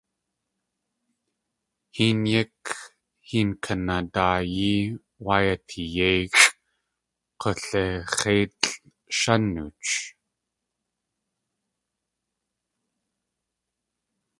Héen 1.95 2.19
yík 2.31 2.63
héen 3.27 3.49
kanadaayí 3.63 4.71
wáa 5.25 5.41
yateeyi 5.47 5.87
yéixʼ 5.97 6.41
kulix̲éitlʼshán 7.41 9.43
nooch. 9.53 9.91